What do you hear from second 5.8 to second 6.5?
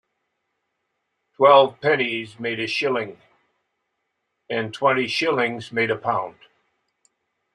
a pound.